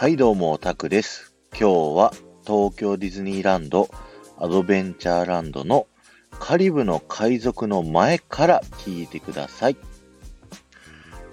[0.00, 1.34] はいどうも、タクです。
[1.50, 1.64] 今日
[1.96, 2.12] は
[2.46, 3.90] 東京ディズニーランド
[4.38, 5.88] アドベンチャーランドの
[6.30, 9.76] カリブの海賊の前から聞いてください。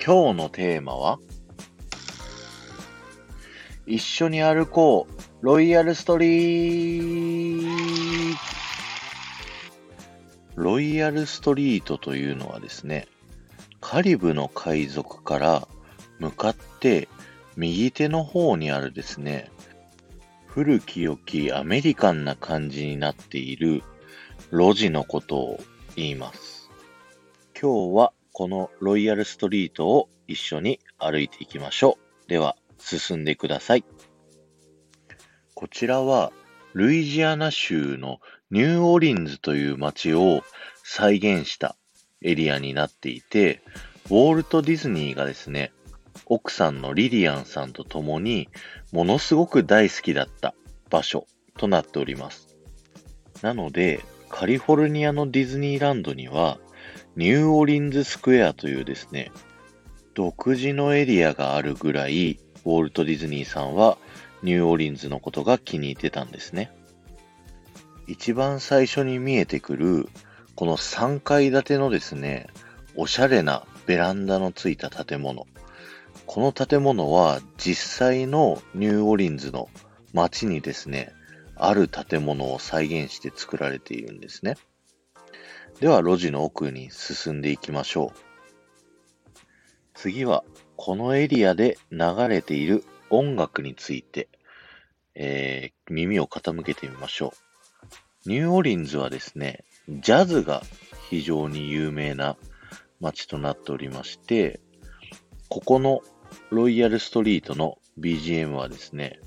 [0.04, 1.20] 今日のテーマは
[3.86, 8.40] 一緒に歩こうロイヤルストリート
[10.56, 13.08] ロイヤルストリートというのはですね、
[13.80, 15.68] カリブの海賊から
[16.18, 17.08] 向かって
[17.58, 19.50] 右手の方にあるですね、
[20.46, 23.84] 古き良きアメリカンな感じになっている
[24.52, 25.60] 路地のことを
[25.96, 26.70] 言います。
[27.60, 32.30] 今日はこのロイヤルストリートを一緒に歩いていきましょう。
[32.30, 33.86] では、進んでください。
[35.54, 36.34] こちらは、
[36.74, 38.20] ルイジアナ州の
[38.52, 40.44] ニューオリンズという街を
[40.84, 41.78] 再現した
[42.22, 43.62] エリアになっていて、
[44.08, 45.72] ウォルト・ディズニーがですね、
[46.26, 48.50] 奥さんのリリアンさんと共に
[48.92, 50.56] ものすごく大好きだった
[50.90, 51.28] 場所
[51.58, 52.56] となっております。
[53.42, 56.58] なので、カリフォルニアのディズニーランドには、
[57.16, 59.32] ニューオリンズスクエアというですね、
[60.14, 63.98] 独自のエリアがあるぐらい、ウォルト・ディズニーさんは
[64.42, 66.72] ニューオリンズのことが気に入ってたんですね。
[68.08, 70.08] 一番最初に見えてくる、
[70.56, 72.48] この3階建てのですね、
[72.96, 75.48] おしゃれなベランダのついた建物。
[76.26, 79.70] この建物は実際のニューオリンズの
[80.14, 81.12] 街にですね、
[81.56, 84.58] ある建物を再現して作られているんですね。
[85.80, 88.20] では、路地の奥に進んでいきましょう。
[89.94, 90.44] 次は、
[90.76, 94.28] このエリアで流れている音楽について、
[95.16, 97.34] えー耳を傾けてみましょ
[98.26, 98.30] う。
[98.30, 100.64] ニューオリンズはですね、ジャズが
[101.10, 102.38] 非常に有名な
[103.00, 104.60] 街となっておりまして、
[105.48, 106.02] ここの
[106.56, 109.20] ロイヤルストリートの BGM はですね、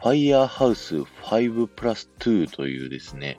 [0.00, 3.38] Firehouse 5 plus 2というですね、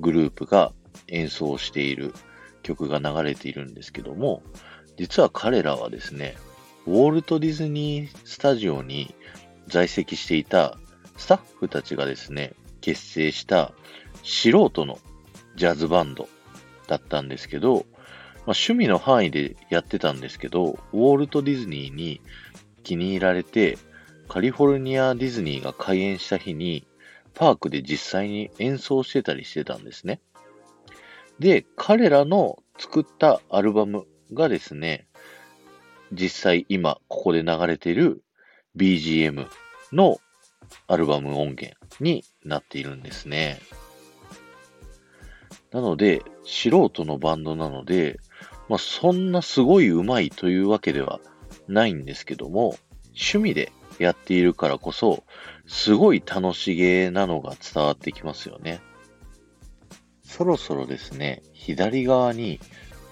[0.00, 0.72] グループが
[1.08, 2.14] 演奏している
[2.62, 4.42] 曲が流れているんですけども、
[4.96, 6.36] 実は彼らはですね、
[6.86, 9.14] ウォルト・ディズニー・スタジオに
[9.66, 10.78] 在籍していた
[11.16, 13.72] スタッフたちがですね、結成した
[14.22, 14.98] 素人の
[15.56, 16.28] ジャズバンド
[16.86, 22.22] だったんですけど、まあ、趣味の範囲でやってたんですけど、ウォルト・ディズニーに
[22.88, 23.76] 気に入られて、
[24.28, 26.86] カリフォルニア・ディズニーが開園した日に、
[27.34, 30.20] パークで実際に演奏してたりしてたんですね。
[31.38, 35.06] で、彼らの作ったアルバムがですね、
[36.12, 38.22] 実際今ここで流れている
[38.76, 39.46] BGM
[39.92, 40.18] の
[40.86, 43.60] アルバム音源になっているんですね。
[45.72, 48.18] なので、素人のバンドなので、
[48.70, 51.20] まあ、そんなすごい上手いというわけでは
[51.68, 52.76] ないんですけども、
[53.08, 55.24] 趣味でやっているからこそ、
[55.66, 58.80] すごい楽しげなのが伝わってきますよね。
[60.24, 62.60] そろそろですね、左側に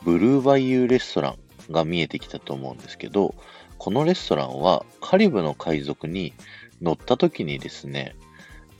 [0.04, 3.34] ブルーバイユーレストランが見えてきたと思うんですけど、
[3.78, 6.32] このレストランはカリブの海賊に
[6.80, 8.16] 乗った時にですね、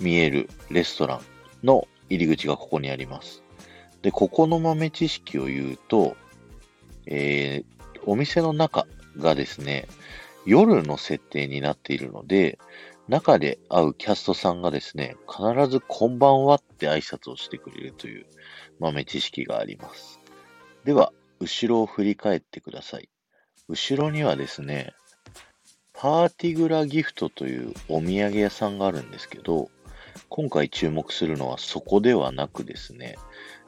[0.01, 1.21] 見えるレストラン
[1.67, 3.43] の入り口がここにあります。
[4.03, 6.17] で、ここの豆知識を言うと、
[7.07, 7.77] えー
[8.09, 8.87] お店の中
[9.19, 9.87] がですね、
[10.45, 12.59] 夜の設定になっているので、
[13.09, 18.27] 中で会うキャストさんがですね、必ずこんばんはって挨拶をしてくれるという
[18.81, 20.21] 豆知識があります。
[20.85, 23.09] では、後ろを振り返ってください。
[23.69, 24.93] 後ろにはですね、
[25.93, 29.71] パーティグラギフトというお土産屋さんがあるんですけど、
[30.29, 33.17] 今回注目するのはそこではなくですね、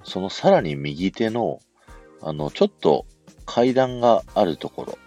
[0.04, 1.60] そのさらに右手の、
[2.22, 3.06] あの、ちょっと
[3.46, 4.98] 階段があるところ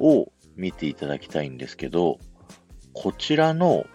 [0.00, 2.18] を見ていただきたいんですけど、
[2.92, 3.86] こちらの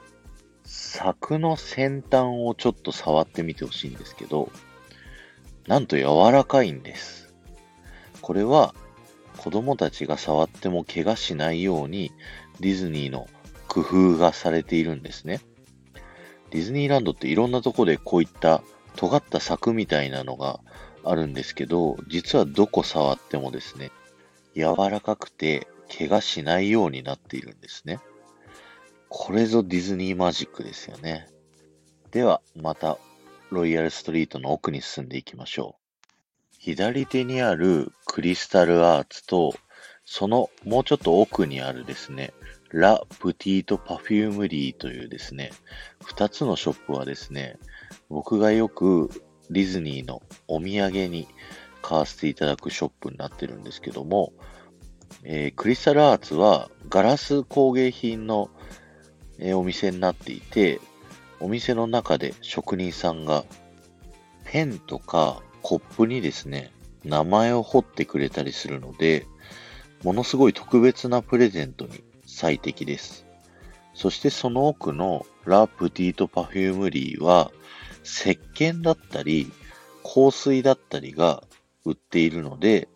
[0.63, 4.49] 柵の先端をちょっと触ってみてほしいんですけど、
[5.67, 7.33] なんと柔らかいんです。
[8.21, 8.73] これは
[9.37, 12.11] 子供たちが触っても怪我しないように
[12.59, 13.27] ディズニーの
[13.67, 15.41] 工夫がされているんですね。
[16.51, 18.63] ディズニーランドっていろんなとこでこういった
[18.95, 20.61] 尖った柵みたいなのが
[21.03, 23.91] あるんですけど、実はどこ触ってもですね、
[24.55, 27.99] 柔らかくて怪我しないようになっているんですね。
[29.09, 31.27] これぞディズニーマジックですよね。
[32.11, 32.97] では、また
[33.49, 35.85] ロイヤルストリートの奥に進んでいきましょう。
[36.59, 39.53] 左手にあるクリスタルアーツと、
[40.03, 42.33] そのもうちょっと奥にあるですね、
[42.71, 45.51] ラ・プティート・パフュームリーというですね、
[46.03, 47.57] 二つのショップはですね、
[48.09, 49.09] 僕がよく
[49.49, 51.27] ディズニーのお土産に
[51.81, 54.33] 買わせていただくショップになってるんですけども、
[55.23, 58.49] えークリスタルアーツはガラス工芸品の
[59.39, 60.79] えーお店になっていて、
[61.39, 63.45] お店の中で職人さんが
[64.45, 66.71] ペンとかコップにですね、
[67.03, 69.25] 名前を彫ってくれたりするので、
[70.03, 73.25] ものすごい特別なプレゼントに最適です。
[73.93, 77.51] そしてその奥のラ・プティート・パフュームリーは、
[78.03, 79.51] 石鹸だったり、
[80.03, 81.43] 香水だったりが
[81.85, 82.87] 売っているので、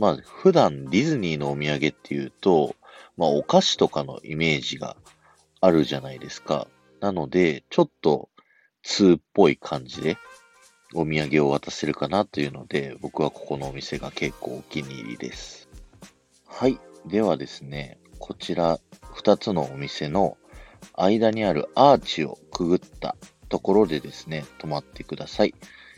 [0.00, 2.74] まあ普段ディズニーのお土産っていうと、
[3.18, 4.96] まあお菓子とかのイメージが
[5.60, 6.68] あるじゃないですか。
[7.00, 8.30] なので、ちょっと
[8.82, 10.16] 通っぽい感じで
[10.94, 15.68] お土産を渡せるかなというので、僕はここのお店が結構お気に入りです。
[16.46, 16.80] はい。
[17.04, 18.80] ではですね、こちら
[19.16, 20.38] 2つのお店の
[20.94, 23.16] 間にあるアーチをくぐった
[23.50, 25.54] ところでですね、止まってください。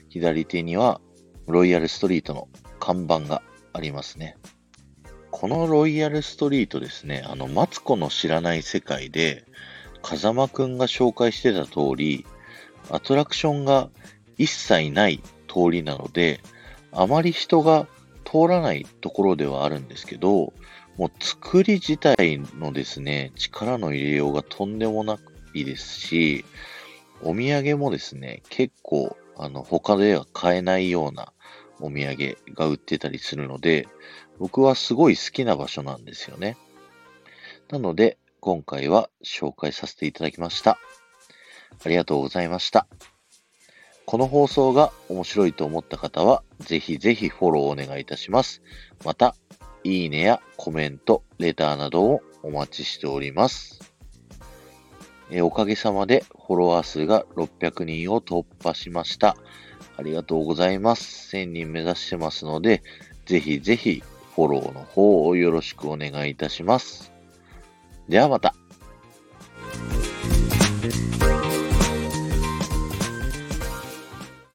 [0.09, 1.01] 左手には
[1.47, 2.49] ロイヤルストリートの
[2.81, 4.37] 看板がありますね。
[5.31, 9.45] このロイヤルストリートですね、あの、マツコの知らない世界で、
[10.03, 12.27] 風間くんが紹介してた通り、
[12.91, 13.89] アトラクションが
[14.37, 16.41] 一切ない通りなので、
[16.93, 17.87] あまり人が
[18.25, 20.53] 通らないところではあるんですけど、
[20.99, 25.19] もう作り自体のですね、力の入れようがとんでもな
[25.55, 26.45] いですし、
[27.23, 31.33] お土産もですね、結構、あの、他では買えないような
[31.83, 33.89] お土産が売ってたりするので、
[34.39, 36.57] 僕はすごい好きな場所なんですよね。
[37.71, 40.79] なので、今回は紹介させていただきました。
[41.85, 42.87] ありがとうございました。
[44.05, 48.63] この放送が面白いと思った方は、ぜひぜひフォローお願いいたします。
[49.05, 49.35] また、
[49.85, 53.93] いいねやコメント、レターなどをお待ちしております。
[55.31, 59.37] えおかげさまでフォロワー数が600人を突破しました。
[59.97, 61.37] ありがとうございます。
[61.37, 62.83] 1000人目指してますので、
[63.27, 64.03] ぜひぜひ
[64.35, 67.13] フォローの方をよろしくお願いいたします。
[68.09, 68.55] ではまた。